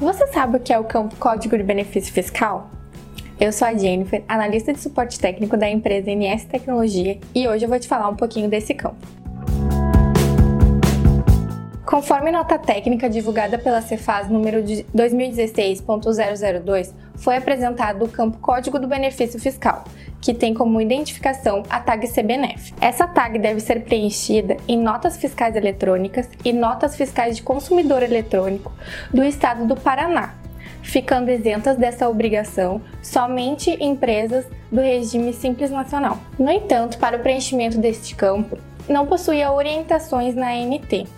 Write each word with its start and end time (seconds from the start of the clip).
Você 0.00 0.26
sabe 0.28 0.56
o 0.56 0.60
que 0.60 0.72
é 0.72 0.78
o 0.78 0.84
campo 0.84 1.14
Código 1.16 1.58
de 1.58 1.62
Benefício 1.62 2.10
Fiscal? 2.10 2.70
Eu 3.38 3.52
sou 3.52 3.68
a 3.68 3.74
Jennifer, 3.74 4.24
analista 4.26 4.72
de 4.72 4.80
suporte 4.80 5.20
técnico 5.20 5.58
da 5.58 5.68
empresa 5.68 6.10
NS 6.10 6.46
Tecnologia, 6.46 7.18
e 7.34 7.46
hoje 7.46 7.66
eu 7.66 7.68
vou 7.68 7.78
te 7.78 7.86
falar 7.86 8.08
um 8.08 8.16
pouquinho 8.16 8.48
desse 8.48 8.72
campo. 8.72 9.06
Conforme 11.90 12.30
nota 12.30 12.56
técnica 12.56 13.10
divulgada 13.10 13.58
pela 13.58 13.82
Cefaz 13.82 14.28
número 14.28 14.62
2016.002, 14.62 16.94
foi 17.16 17.36
apresentado 17.36 18.04
o 18.04 18.08
campo 18.08 18.38
Código 18.38 18.78
do 18.78 18.86
Benefício 18.86 19.40
Fiscal, 19.40 19.82
que 20.20 20.32
tem 20.32 20.54
como 20.54 20.80
identificação 20.80 21.64
a 21.68 21.80
tag 21.80 22.06
CBNF. 22.06 22.72
Essa 22.80 23.08
tag 23.08 23.40
deve 23.40 23.58
ser 23.58 23.82
preenchida 23.82 24.56
em 24.68 24.78
notas 24.78 25.16
fiscais 25.16 25.56
eletrônicas 25.56 26.28
e 26.44 26.52
notas 26.52 26.94
fiscais 26.94 27.34
de 27.34 27.42
consumidor 27.42 28.04
eletrônico 28.04 28.72
do 29.12 29.24
estado 29.24 29.66
do 29.66 29.74
Paraná, 29.74 30.36
ficando 30.82 31.28
isentas 31.28 31.76
dessa 31.76 32.08
obrigação 32.08 32.80
somente 33.02 33.76
empresas 33.82 34.46
do 34.70 34.80
regime 34.80 35.32
Simples 35.32 35.72
Nacional. 35.72 36.18
No 36.38 36.52
entanto, 36.52 36.98
para 36.98 37.16
o 37.16 37.20
preenchimento 37.20 37.78
deste 37.78 38.14
campo, 38.14 38.56
não 38.88 39.08
possuía 39.08 39.50
orientações 39.50 40.36
na 40.36 40.52
ANT. 40.52 41.08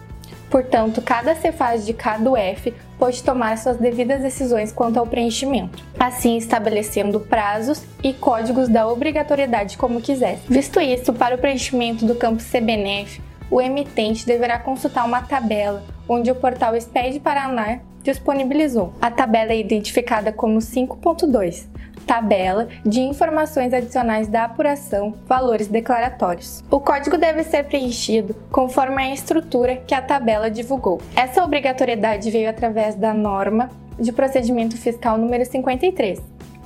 Portanto, 0.53 1.01
cada 1.01 1.35
Cefaz 1.35 1.87
de 1.87 1.95
cada 1.95 2.31
UF 2.31 2.75
pode 2.99 3.23
tomar 3.23 3.57
suas 3.57 3.79
devidas 3.79 4.21
decisões 4.21 4.71
quanto 4.71 4.99
ao 4.99 5.07
preenchimento, 5.07 5.83
assim 5.99 6.37
estabelecendo 6.37 7.19
prazos 7.19 7.83
e 8.05 8.13
códigos 8.13 8.69
da 8.69 8.87
obrigatoriedade 8.87 9.79
como 9.79 10.03
quiser. 10.03 10.39
Visto 10.47 10.79
isso, 10.79 11.11
para 11.15 11.37
o 11.37 11.39
preenchimento 11.39 12.05
do 12.05 12.15
campo 12.15 12.43
CBNF, 12.43 13.23
o 13.51 13.63
emitente 13.63 14.27
deverá 14.27 14.59
consultar 14.59 15.07
uma 15.07 15.23
tabela 15.23 15.83
onde 16.07 16.31
o 16.31 16.35
portal 16.35 16.79
SPED 16.79 17.21
Paraná 17.21 17.79
disponibilizou. 18.03 18.93
A 19.01 19.11
tabela 19.11 19.53
é 19.53 19.59
identificada 19.59 20.33
como 20.33 20.59
5.2, 20.59 21.67
tabela 22.07 22.69
de 22.85 23.01
informações 23.01 23.73
adicionais 23.73 24.29
da 24.29 24.45
apuração, 24.45 25.15
valores 25.27 25.69
declaratórios. 25.69 26.63
O 26.71 26.81
código 26.81 27.17
deve 27.17 27.45
ser 27.45 27.65
preenchido 27.65 28.35
conforme 28.51 29.03
a 29.03 29.15
estrutura 29.15 29.77
que 29.77 29.95
a 29.95 30.03
tabela 30.03 30.51
divulgou. 30.51 31.01
Essa 31.17 31.43
obrigatoriedade 31.43 32.31
veio 32.31 32.49
através 32.49 32.95
da 32.95 33.15
norma 33.15 33.71
de 33.99 34.13
procedimento 34.13 34.77
fiscal 34.77 35.17
número 35.17 35.45
53, 35.45 36.21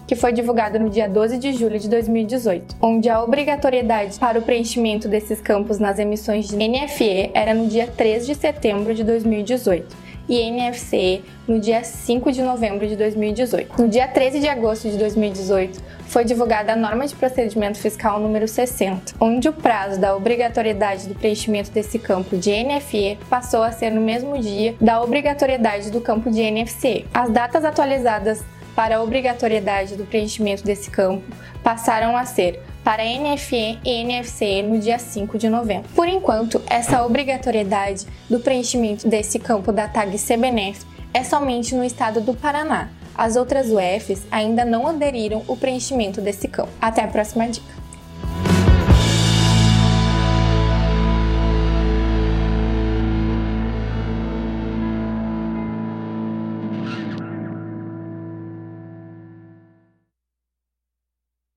que 0.06 0.14
foi 0.14 0.32
divulgada 0.32 0.78
no 0.78 0.88
dia 0.88 1.08
12 1.08 1.38
de 1.38 1.52
julho 1.52 1.78
de 1.78 1.88
2018, 1.88 2.76
onde 2.80 3.08
a 3.08 3.22
obrigatoriedade 3.22 4.18
para 4.18 4.38
o 4.38 4.42
preenchimento 4.42 5.08
desses 5.08 5.40
campos 5.40 5.78
nas 5.78 5.98
emissões 5.98 6.48
de 6.48 6.56
NFE 6.56 7.30
era 7.34 7.52
no 7.52 7.66
dia 7.66 7.86
3 7.86 8.26
de 8.26 8.34
setembro 8.34 8.94
de 8.94 9.02
2018 9.02 10.06
e 10.28 10.50
NFCE 10.50 11.22
no 11.46 11.60
dia 11.60 11.84
5 11.84 12.32
de 12.32 12.42
novembro 12.42 12.86
de 12.86 12.96
2018. 12.96 13.80
No 13.80 13.88
dia 13.88 14.08
13 14.08 14.40
de 14.40 14.48
agosto 14.48 14.90
de 14.90 14.98
2018, 14.98 15.80
foi 16.08 16.24
divulgada 16.24 16.72
a 16.72 16.76
norma 16.76 17.06
de 17.06 17.14
procedimento 17.14 17.78
fiscal 17.78 18.18
número 18.18 18.48
60, 18.48 19.14
onde 19.20 19.48
o 19.48 19.52
prazo 19.52 20.00
da 20.00 20.16
obrigatoriedade 20.16 21.08
do 21.08 21.14
preenchimento 21.14 21.70
desse 21.70 21.98
campo 21.98 22.36
de 22.36 22.50
NFE 22.50 23.18
passou 23.30 23.62
a 23.62 23.70
ser 23.70 23.90
no 23.90 24.00
mesmo 24.00 24.38
dia 24.38 24.74
da 24.80 25.00
obrigatoriedade 25.00 25.90
do 25.90 26.00
campo 26.00 26.30
de 26.30 26.42
NFCE. 26.50 27.06
As 27.14 27.30
datas 27.30 27.64
atualizadas 27.64 28.44
para 28.76 28.98
a 28.98 29.02
obrigatoriedade 29.02 29.96
do 29.96 30.04
preenchimento 30.04 30.62
desse 30.62 30.90
campo 30.90 31.24
passaram 31.64 32.14
a 32.14 32.26
ser 32.26 32.62
para 32.84 33.02
NFE 33.02 33.80
e 33.84 34.04
NFCE 34.04 34.62
no 34.62 34.78
dia 34.78 34.98
5 34.98 35.36
de 35.38 35.48
novembro. 35.48 35.88
Por 35.96 36.06
enquanto, 36.06 36.62
essa 36.68 37.04
obrigatoriedade 37.04 38.06
do 38.30 38.38
preenchimento 38.38 39.08
desse 39.08 39.40
campo 39.40 39.72
da 39.72 39.88
tag 39.88 40.16
CBNF 40.16 40.86
é 41.12 41.24
somente 41.24 41.74
no 41.74 41.82
estado 41.82 42.20
do 42.20 42.34
Paraná. 42.34 42.90
As 43.16 43.34
outras 43.34 43.68
UFs 43.70 44.26
ainda 44.30 44.64
não 44.64 44.86
aderiram 44.86 45.42
o 45.48 45.56
preenchimento 45.56 46.20
desse 46.20 46.46
campo. 46.46 46.70
Até 46.80 47.02
a 47.02 47.08
próxima 47.08 47.48
dica. 47.48 47.66